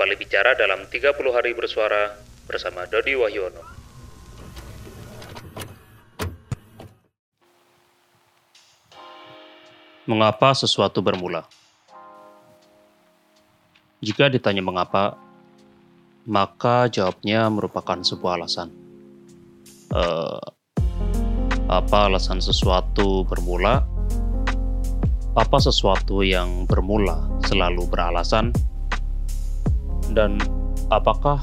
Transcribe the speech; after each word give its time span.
kembali 0.00 0.16
bicara 0.16 0.56
dalam 0.56 0.88
30 0.88 1.12
hari 1.28 1.52
bersuara 1.52 2.16
bersama 2.48 2.88
Dodi 2.88 3.20
Wahyono. 3.20 3.60
Mengapa 10.08 10.56
sesuatu 10.56 11.04
bermula? 11.04 11.44
Jika 14.00 14.32
ditanya 14.32 14.64
mengapa, 14.64 15.20
maka 16.24 16.88
jawabnya 16.88 17.52
merupakan 17.52 18.00
sebuah 18.00 18.40
alasan. 18.40 18.72
Uh, 19.92 20.40
apa 21.68 22.08
alasan 22.08 22.40
sesuatu 22.40 23.28
bermula? 23.28 23.84
Apa 25.36 25.60
sesuatu 25.60 26.24
yang 26.24 26.64
bermula 26.64 27.20
selalu 27.44 27.84
beralasan? 27.84 28.69
Dan 30.10 30.42
apakah 30.90 31.38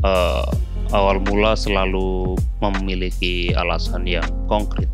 uh, 0.00 0.48
awal 0.90 1.20
mula 1.20 1.52
selalu 1.52 2.36
memiliki 2.64 3.52
alasan 3.52 4.08
yang 4.08 4.26
konkret? 4.48 4.88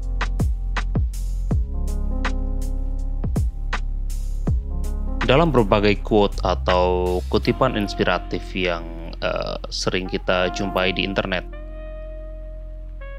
Dalam 5.27 5.51
berbagai 5.51 6.07
quote 6.07 6.39
atau 6.47 7.19
kutipan 7.27 7.75
inspiratif 7.75 8.47
yang 8.55 8.87
uh, 9.23 9.59
sering 9.75 10.07
kita 10.07 10.55
jumpai 10.55 10.95
di 10.95 11.03
internet, 11.03 11.43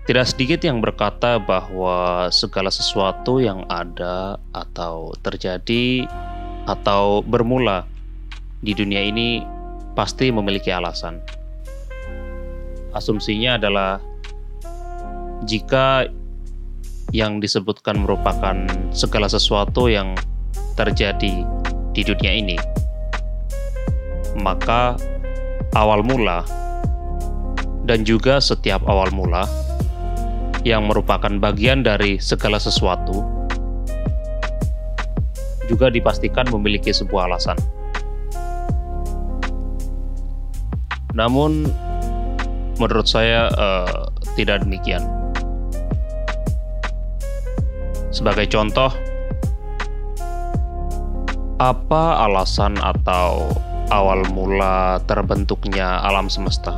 tidak 0.08 0.24
sedikit 0.32 0.64
yang 0.64 0.80
berkata 0.80 1.36
bahwa 1.36 2.32
segala 2.32 2.72
sesuatu 2.72 3.44
yang 3.44 3.68
ada 3.68 4.40
atau 4.56 5.12
terjadi 5.20 6.08
atau 6.64 7.20
bermula 7.28 7.84
di 8.64 8.72
dunia 8.72 9.04
ini 9.04 9.44
pasti 9.98 10.30
memiliki 10.30 10.70
alasan. 10.70 11.18
Asumsinya 12.94 13.58
adalah 13.58 13.98
jika 15.50 16.06
yang 17.10 17.42
disebutkan 17.42 18.06
merupakan 18.06 18.70
segala 18.94 19.26
sesuatu 19.26 19.90
yang 19.90 20.14
terjadi 20.78 21.42
di 21.98 22.02
dunia 22.06 22.30
ini, 22.38 22.58
maka 24.38 24.94
awal 25.74 26.06
mula 26.06 26.46
dan 27.90 28.06
juga 28.06 28.38
setiap 28.38 28.86
awal 28.86 29.10
mula 29.10 29.50
yang 30.62 30.86
merupakan 30.86 31.32
bagian 31.42 31.82
dari 31.82 32.22
segala 32.22 32.62
sesuatu 32.62 33.26
juga 35.72 35.90
dipastikan 35.92 36.48
memiliki 36.54 36.94
sebuah 36.94 37.32
alasan. 37.32 37.58
Namun, 41.18 41.66
menurut 42.78 43.10
saya 43.10 43.50
uh, 43.58 44.14
tidak 44.38 44.62
demikian. 44.62 45.02
Sebagai 48.14 48.46
contoh, 48.54 48.94
apa 51.58 52.22
alasan 52.22 52.78
atau 52.78 53.50
awal 53.90 54.30
mula 54.30 55.02
terbentuknya 55.10 56.06
alam 56.06 56.30
semesta? 56.30 56.78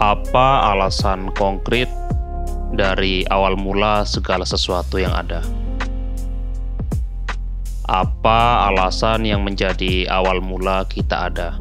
Apa 0.00 0.72
alasan 0.72 1.28
konkret 1.36 1.92
dari 2.72 3.28
awal 3.28 3.60
mula 3.60 4.08
segala 4.08 4.48
sesuatu 4.48 4.96
yang 4.96 5.12
ada? 5.12 5.44
Apa 7.88 8.68
alasan 8.68 9.24
yang 9.24 9.40
menjadi 9.48 10.04
awal 10.12 10.44
mula 10.44 10.84
kita 10.92 11.32
ada? 11.32 11.56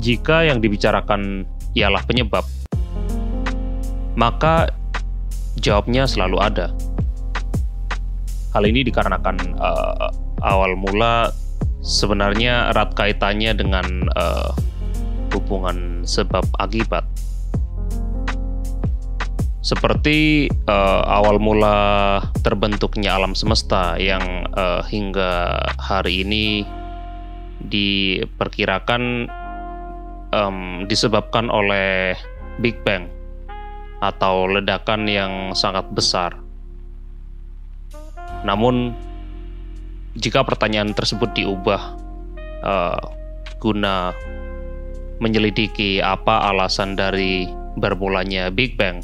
Jika 0.00 0.48
yang 0.48 0.64
dibicarakan 0.64 1.44
ialah 1.76 2.00
penyebab, 2.08 2.48
maka 4.16 4.72
jawabnya 5.60 6.08
selalu 6.08 6.40
ada. 6.40 6.72
Hal 8.56 8.64
ini 8.64 8.88
dikarenakan 8.88 9.36
uh, 9.60 10.08
awal 10.40 10.72
mula 10.72 11.28
sebenarnya 11.84 12.72
erat 12.72 12.96
kaitannya 12.96 13.52
dengan 13.52 14.08
uh, 14.16 14.48
hubungan 15.36 16.08
sebab 16.08 16.48
akibat. 16.56 17.04
Seperti 19.58 20.46
uh, 20.70 21.02
awal 21.02 21.42
mula 21.42 21.76
terbentuknya 22.46 23.18
alam 23.18 23.34
semesta 23.34 23.98
yang 23.98 24.46
uh, 24.54 24.86
hingga 24.86 25.58
hari 25.82 26.22
ini 26.22 26.62
diperkirakan 27.58 29.26
um, 30.30 30.86
disebabkan 30.86 31.50
oleh 31.50 32.14
Big 32.62 32.78
Bang 32.86 33.10
atau 33.98 34.46
ledakan 34.46 35.10
yang 35.10 35.32
sangat 35.58 35.90
besar. 35.90 36.38
Namun, 38.46 38.94
jika 40.14 40.46
pertanyaan 40.46 40.94
tersebut 40.94 41.34
diubah 41.34 41.98
uh, 42.62 43.02
guna 43.58 44.14
menyelidiki 45.18 45.98
apa 45.98 46.46
alasan 46.46 46.94
dari 46.94 47.50
bermulanya 47.74 48.54
Big 48.54 48.78
Bang, 48.78 49.02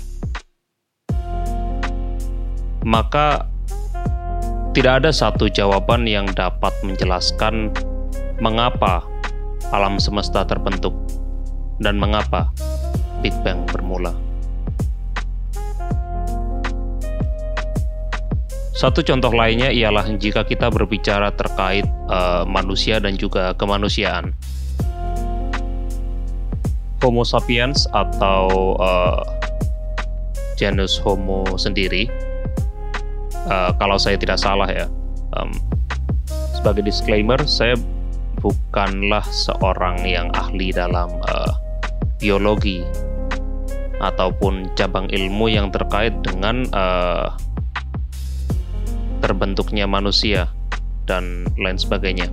maka 2.85 3.49
tidak 4.77 5.03
ada 5.03 5.11
satu 5.11 5.49
jawaban 5.49 6.05
yang 6.05 6.29
dapat 6.37 6.71
menjelaskan 6.85 7.73
mengapa 8.39 9.01
alam 9.73 9.97
semesta 9.97 10.45
terbentuk 10.45 10.93
dan 11.81 11.97
mengapa 11.97 12.53
Big 13.25 13.33
Bang 13.41 13.65
bermula. 13.65 14.13
Satu 18.75 19.01
contoh 19.07 19.33
lainnya 19.33 19.71
ialah 19.73 20.05
jika 20.19 20.45
kita 20.45 20.69
berbicara 20.69 21.33
terkait 21.33 21.87
uh, 22.11 22.45
manusia 22.45 23.01
dan 23.01 23.17
juga 23.17 23.55
kemanusiaan. 23.57 24.35
Homo 27.01 27.23
sapiens 27.23 27.87
atau 27.95 28.75
uh, 28.77 29.23
genus 30.59 30.99
Homo 31.01 31.47
sendiri, 31.55 32.11
uh, 33.49 33.71
kalau 33.77 33.97
saya 34.01 34.17
tidak 34.17 34.41
salah 34.41 34.69
ya, 34.69 34.87
um, 35.37 35.51
sebagai 36.57 36.85
disclaimer, 36.85 37.39
saya 37.45 37.77
bukanlah 38.41 39.25
seorang 39.25 40.05
yang 40.05 40.29
ahli 40.37 40.73
dalam 40.73 41.09
uh, 41.29 41.53
biologi 42.21 42.85
ataupun 44.01 44.69
cabang 44.77 45.09
ilmu 45.09 45.49
yang 45.49 45.73
terkait 45.73 46.13
dengan 46.21 46.69
uh, 46.77 47.33
terbentuknya 49.25 49.89
manusia 49.89 50.53
dan 51.09 51.49
lain 51.57 51.81
sebagainya. 51.81 52.29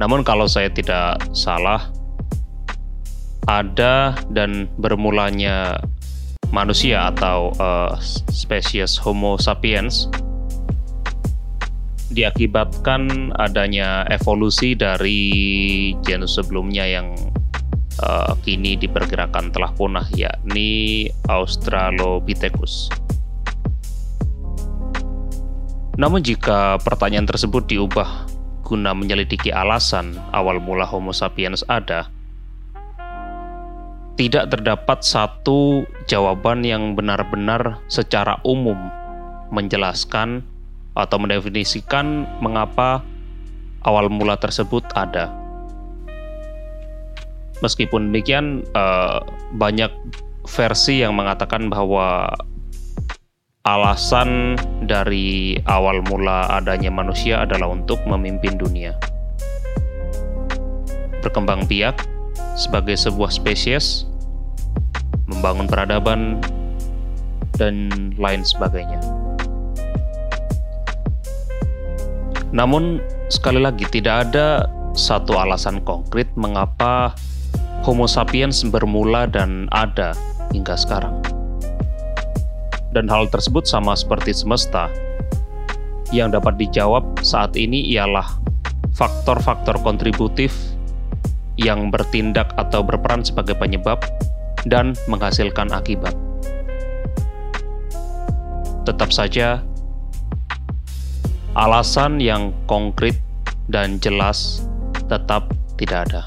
Namun 0.00 0.22
kalau 0.22 0.46
saya 0.46 0.70
tidak 0.72 1.20
salah, 1.34 1.90
ada 3.48 4.14
dan 4.32 4.68
bermulanya 4.76 5.80
manusia 6.50 7.12
atau 7.12 7.52
uh, 7.60 7.92
spesies 8.32 8.96
Homo 8.96 9.36
sapiens 9.36 10.08
diakibatkan 12.08 13.32
adanya 13.36 14.08
evolusi 14.08 14.72
dari 14.72 15.28
genus 16.02 16.40
sebelumnya 16.40 16.88
yang 16.88 17.12
uh, 18.00 18.32
kini 18.42 18.80
diperkirakan 18.80 19.52
telah 19.52 19.70
punah 19.76 20.08
yakni 20.16 21.06
Australopithecus. 21.28 22.88
Namun 25.98 26.22
jika 26.22 26.78
pertanyaan 26.80 27.26
tersebut 27.26 27.66
diubah 27.66 28.30
guna 28.62 28.94
menyelidiki 28.94 29.50
alasan 29.50 30.14
awal 30.30 30.62
mula 30.62 30.86
Homo 30.86 31.10
sapiens 31.10 31.66
ada, 31.66 32.06
tidak 34.18 34.50
terdapat 34.50 35.06
satu 35.06 35.86
jawaban 36.10 36.66
yang 36.66 36.98
benar-benar 36.98 37.78
secara 37.86 38.42
umum 38.42 38.74
menjelaskan 39.54 40.42
atau 40.98 41.16
mendefinisikan 41.22 42.26
mengapa 42.42 43.06
awal 43.86 44.10
mula 44.10 44.34
tersebut 44.34 44.82
ada. 44.98 45.30
Meskipun 47.62 48.10
demikian, 48.10 48.66
eh, 48.74 49.18
banyak 49.54 49.94
versi 50.50 51.06
yang 51.06 51.14
mengatakan 51.14 51.70
bahwa 51.70 52.34
alasan 53.62 54.58
dari 54.82 55.62
awal 55.70 56.02
mula 56.02 56.58
adanya 56.58 56.90
manusia 56.90 57.46
adalah 57.46 57.70
untuk 57.70 58.02
memimpin 58.02 58.58
dunia. 58.58 58.98
Berkembang 61.22 61.66
biak 61.70 62.17
sebagai 62.58 62.98
sebuah 62.98 63.30
spesies, 63.30 64.02
membangun 65.30 65.70
peradaban, 65.70 66.42
dan 67.54 67.88
lain 68.18 68.42
sebagainya. 68.42 68.98
Namun, 72.50 72.98
sekali 73.30 73.62
lagi, 73.62 73.86
tidak 73.86 74.28
ada 74.28 74.66
satu 74.98 75.38
alasan 75.38 75.78
konkret 75.86 76.26
mengapa 76.34 77.14
Homo 77.86 78.10
sapiens 78.10 78.66
bermula 78.66 79.30
dan 79.30 79.70
ada 79.70 80.10
hingga 80.50 80.74
sekarang. 80.74 81.14
Dan 82.90 83.06
hal 83.06 83.30
tersebut 83.30 83.68
sama 83.68 83.94
seperti 83.94 84.34
semesta, 84.34 84.90
yang 86.10 86.32
dapat 86.32 86.56
dijawab 86.56 87.04
saat 87.20 87.52
ini 87.54 87.84
ialah 87.94 88.26
faktor-faktor 88.96 89.76
kontributif 89.84 90.56
yang 91.58 91.90
bertindak 91.90 92.54
atau 92.54 92.86
berperan 92.86 93.26
sebagai 93.26 93.58
penyebab 93.58 93.98
dan 94.70 94.94
menghasilkan 95.10 95.74
akibat. 95.74 96.14
Tetap 98.86 99.10
saja, 99.12 99.60
alasan 101.58 102.22
yang 102.22 102.54
konkret 102.70 103.18
dan 103.68 104.00
jelas 104.00 104.64
tetap 105.10 105.50
tidak 105.76 106.08
ada. 106.08 106.22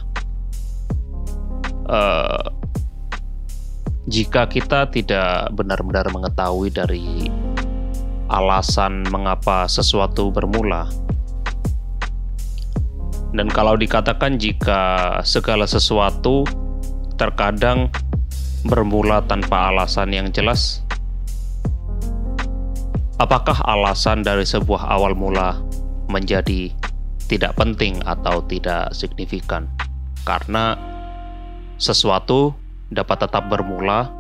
Uh, 1.92 2.46
jika 4.12 4.46
kita 4.46 4.90
tidak 4.92 5.50
benar-benar 5.56 6.06
mengetahui 6.12 6.70
dari 6.74 7.32
alasan 8.32 9.08
mengapa 9.10 9.68
sesuatu 9.68 10.32
bermula, 10.32 10.88
dan 13.32 13.48
kalau 13.48 13.80
dikatakan 13.80 14.36
jika 14.36 15.16
segala 15.24 15.64
sesuatu 15.64 16.44
terkadang 17.16 17.88
bermula 18.68 19.24
tanpa 19.24 19.72
alasan 19.72 20.12
yang 20.12 20.28
jelas, 20.36 20.84
apakah 23.24 23.56
alasan 23.64 24.20
dari 24.20 24.44
sebuah 24.44 24.84
awal 24.84 25.16
mula 25.16 25.64
menjadi 26.12 26.76
tidak 27.32 27.56
penting 27.56 28.04
atau 28.04 28.44
tidak 28.52 28.92
signifikan? 28.92 29.72
Karena 30.28 30.76
sesuatu 31.80 32.52
dapat 32.92 33.32
tetap 33.32 33.48
bermula, 33.48 34.12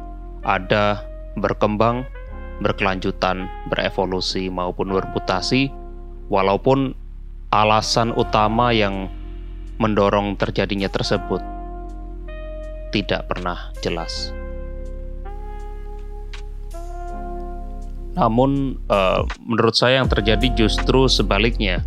ada, 0.47 1.03
berkembang, 1.35 2.07
berkelanjutan, 2.63 3.51
berevolusi 3.67 4.47
maupun 4.47 4.95
bermutasi, 4.95 5.67
walaupun 6.31 6.95
alasan 7.51 8.15
utama 8.15 8.71
yang 8.71 9.11
mendorong 9.75 10.39
terjadinya 10.39 10.87
tersebut 10.87 11.43
tidak 12.95 13.27
pernah 13.27 13.75
jelas. 13.83 14.31
Namun, 18.15 18.75
uh, 18.91 19.23
menurut 19.39 19.75
saya 19.75 20.03
yang 20.03 20.11
terjadi 20.11 20.51
justru 20.55 21.07
sebaliknya. 21.07 21.83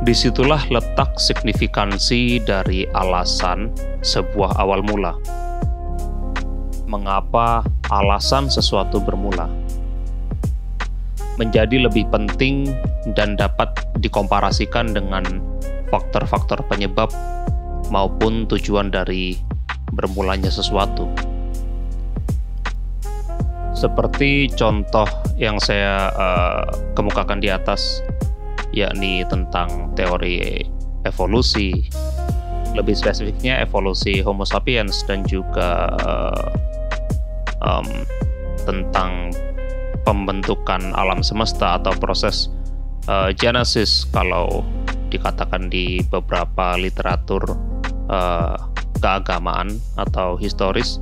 Di 0.00 0.16
situlah 0.16 0.64
letak 0.72 1.20
signifikansi 1.20 2.40
dari 2.40 2.88
alasan 2.96 3.68
sebuah 4.00 4.56
awal 4.56 4.80
mula. 4.80 5.12
Mengapa 6.88 7.60
alasan 7.92 8.48
sesuatu 8.48 8.96
bermula? 9.04 9.59
Menjadi 11.40 11.88
lebih 11.88 12.04
penting 12.12 12.68
dan 13.16 13.32
dapat 13.40 13.72
dikomparasikan 14.04 14.92
dengan 14.92 15.24
faktor-faktor 15.88 16.60
penyebab 16.68 17.08
maupun 17.88 18.44
tujuan 18.44 18.92
dari 18.92 19.40
bermulanya 19.96 20.52
sesuatu. 20.52 21.08
Seperti 23.72 24.52
contoh 24.52 25.08
yang 25.40 25.56
saya 25.56 26.12
uh, 26.12 26.68
kemukakan 26.92 27.40
di 27.40 27.48
atas, 27.48 28.04
yakni 28.76 29.24
tentang 29.24 29.96
teori 29.96 30.60
evolusi, 31.08 31.88
lebih 32.76 32.92
spesifiknya 32.92 33.64
evolusi 33.64 34.20
Homo 34.20 34.44
sapiens 34.44 35.00
dan 35.08 35.24
juga 35.24 35.96
uh, 36.04 36.52
um, 37.64 37.88
tentang 38.68 39.32
pembentukan 40.04 40.92
alam 40.96 41.20
semesta 41.20 41.78
atau 41.80 41.92
proses 41.96 42.48
uh, 43.08 43.32
genesis 43.34 44.08
kalau 44.10 44.64
dikatakan 45.10 45.66
di 45.68 46.02
beberapa 46.06 46.78
literatur 46.78 47.42
uh, 48.08 48.56
keagamaan 49.00 49.80
atau 49.98 50.36
historis 50.38 51.00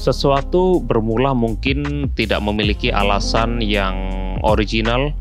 sesuatu 0.00 0.80
bermula 0.80 1.36
mungkin 1.36 2.08
tidak 2.16 2.40
memiliki 2.40 2.88
alasan 2.88 3.60
yang 3.60 3.92
original, 4.40 5.12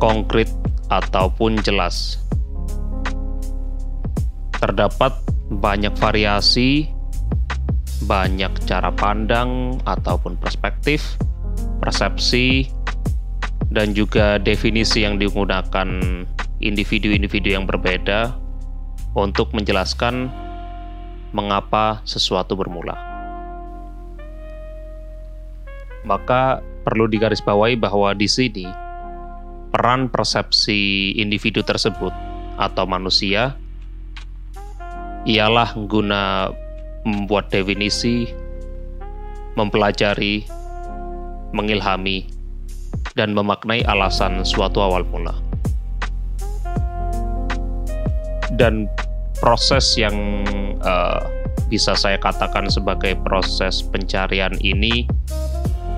konkret, 0.00 0.48
ataupun 0.88 1.60
jelas. 1.60 2.16
Terdapat 4.56 5.12
banyak 5.52 5.92
variasi 6.00 6.88
banyak 8.06 8.54
cara 8.64 8.94
pandang 8.94 9.82
ataupun 9.82 10.38
perspektif, 10.38 11.18
persepsi, 11.82 12.70
dan 13.74 13.92
juga 13.92 14.38
definisi 14.38 15.02
yang 15.02 15.18
digunakan 15.18 15.86
individu-individu 16.62 17.52
yang 17.52 17.66
berbeda 17.66 18.32
untuk 19.18 19.50
menjelaskan 19.52 20.30
mengapa 21.34 22.00
sesuatu 22.06 22.54
bermula. 22.54 22.94
Maka 26.06 26.62
perlu 26.86 27.10
digarisbawahi 27.10 27.74
bahwa 27.74 28.14
di 28.14 28.30
sini 28.30 28.66
peran 29.74 30.06
persepsi 30.06 31.10
individu 31.18 31.66
tersebut 31.66 32.14
atau 32.56 32.86
manusia 32.86 33.58
ialah 35.26 35.74
guna 35.74 36.54
membuat 37.06 37.54
definisi, 37.54 38.26
mempelajari, 39.54 40.42
mengilhami, 41.54 42.26
dan 43.14 43.30
memaknai 43.30 43.86
alasan 43.86 44.42
suatu 44.42 44.82
awal 44.82 45.06
mula. 45.06 45.32
Dan 48.58 48.90
proses 49.38 49.94
yang 49.94 50.42
uh, 50.82 51.22
bisa 51.70 51.94
saya 51.94 52.18
katakan 52.18 52.66
sebagai 52.66 53.14
proses 53.22 53.86
pencarian 53.86 54.52
ini, 54.58 55.06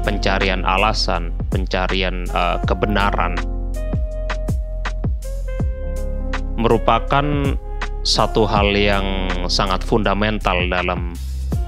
pencarian 0.05 0.63
alasan, 0.69 1.33
pencarian 1.49 2.29
uh, 2.37 2.61
kebenaran, 2.69 3.35
merupakan 6.59 7.25
satu 8.09 8.49
hal 8.49 8.73
yang 8.73 9.29
sangat 9.53 9.85
fundamental 9.85 10.57
dalam 10.73 11.13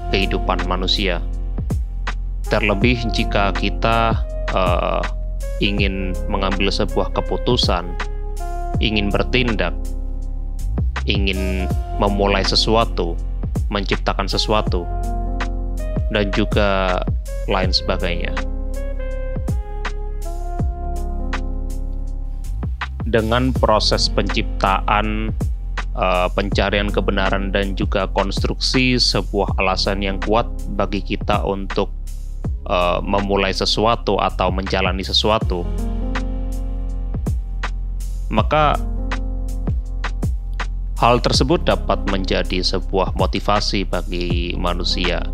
kehidupan 0.09 0.65
manusia. 0.65 1.21
Terlebih 2.49 2.97
jika 3.13 3.53
kita 3.53 4.17
uh, 4.49 5.05
ingin 5.61 6.17
mengambil 6.25 6.73
sebuah 6.73 7.13
keputusan, 7.13 7.93
ingin 8.81 9.13
bertindak, 9.13 9.69
ingin 11.05 11.69
memulai 12.01 12.41
sesuatu, 12.41 13.13
menciptakan 13.69 14.25
sesuatu, 14.25 14.89
dan 16.09 16.25
juga 16.33 17.05
lain 17.45 17.69
sebagainya. 17.69 18.33
Dengan 23.05 23.53
proses 23.53 24.09
penciptaan 24.09 25.29
uh, 25.95 26.27
pencarian 26.31 26.87
kebenaran 26.87 27.51
dan 27.51 27.75
juga 27.75 28.07
konstruksi 28.11 28.95
sebuah 28.99 29.59
alasan 29.59 30.03
yang 30.03 30.17
kuat 30.23 30.47
bagi 30.75 31.03
kita 31.03 31.43
untuk 31.43 31.91
uh, 32.67 32.99
memulai 33.03 33.51
sesuatu 33.51 34.19
atau 34.19 34.51
menjalani 34.51 35.03
sesuatu, 35.03 35.67
maka 38.31 38.79
hal 41.01 41.17
tersebut 41.17 41.65
dapat 41.65 41.97
menjadi 42.13 42.61
sebuah 42.61 43.17
motivasi 43.17 43.89
bagi 43.89 44.53
manusia 44.53 45.25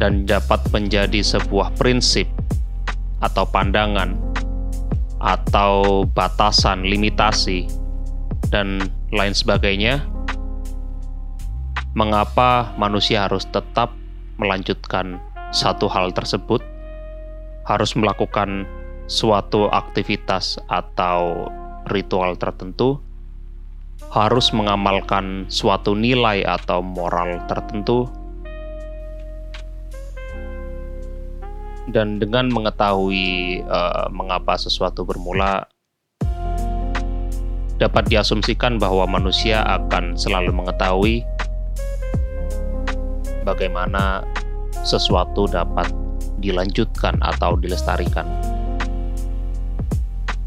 dan 0.00 0.24
dapat 0.24 0.64
menjadi 0.72 1.20
sebuah 1.20 1.76
prinsip 1.76 2.24
atau 3.20 3.44
pandangan 3.44 4.16
atau 5.20 6.08
batasan 6.08 6.88
limitasi 6.88 7.68
dan 8.48 8.80
lain 9.10 9.34
sebagainya, 9.34 10.06
mengapa 11.98 12.70
manusia 12.78 13.26
harus 13.26 13.42
tetap 13.50 13.90
melanjutkan 14.38 15.18
satu 15.50 15.90
hal 15.90 16.14
tersebut, 16.14 16.62
harus 17.66 17.98
melakukan 17.98 18.64
suatu 19.10 19.66
aktivitas 19.66 20.62
atau 20.70 21.50
ritual 21.90 22.38
tertentu, 22.38 23.02
harus 24.14 24.54
mengamalkan 24.54 25.50
suatu 25.50 25.98
nilai 25.98 26.46
atau 26.46 26.78
moral 26.78 27.42
tertentu, 27.50 28.06
Dan 31.90 32.22
dengan 32.22 32.46
mengetahui 32.54 33.60
uh, 33.66 34.06
mengapa 34.14 34.54
sesuatu 34.54 35.02
bermula, 35.02 35.66
dapat 37.80 38.12
diasumsikan 38.12 38.76
bahwa 38.76 39.08
manusia 39.08 39.64
akan 39.64 40.12
selalu 40.12 40.52
mengetahui 40.52 41.24
bagaimana 43.42 44.20
sesuatu 44.84 45.48
dapat 45.48 45.88
dilanjutkan 46.44 47.16
atau 47.24 47.56
dilestarikan. 47.56 48.28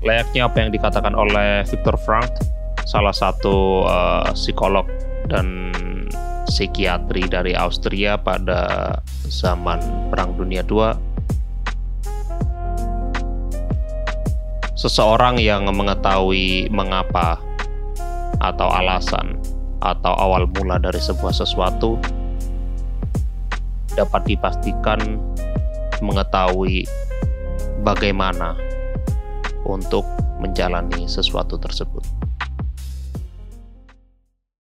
Layaknya 0.05 0.45
apa 0.45 0.57
yang 0.61 0.69
dikatakan 0.69 1.15
oleh 1.17 1.65
Viktor 1.65 1.97
Frank, 2.05 2.29
salah 2.85 3.15
satu 3.15 3.87
uh, 3.87 4.29
psikolog 4.37 4.85
dan 5.31 5.73
psikiatri 6.45 7.25
dari 7.31 7.55
Austria 7.55 8.19
pada 8.19 8.93
zaman 9.31 9.79
Perang 10.11 10.35
Dunia 10.35 10.61
II. 10.67 11.12
Seseorang 14.74 15.38
yang 15.38 15.70
mengetahui 15.70 16.65
mengapa 16.74 17.38
atau 18.42 18.65
alasan 18.74 19.38
atau 19.86 20.18
awal 20.18 20.50
mula 20.50 20.82
dari 20.82 20.98
sebuah 20.98 21.30
sesuatu 21.30 22.01
dapat 23.94 24.25
dipastikan 24.25 25.22
mengetahui 26.01 26.89
bagaimana 27.86 28.58
untuk 29.70 30.01
menjalani 30.42 31.06
sesuatu 31.06 31.62
tersebut. 31.62 32.01